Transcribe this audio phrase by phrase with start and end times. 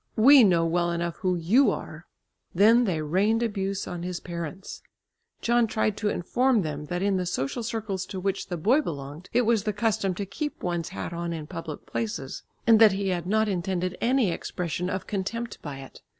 [0.15, 2.07] We know well enough who you are."
[2.55, 4.81] Then they rained abuse on his parents.
[5.41, 9.29] John tried to inform them that in the social circles to which the boy belonged,
[9.31, 13.09] it was the custom to keep one's hat on in public places, and that he
[13.09, 16.01] had not intended any expression of contempt by it.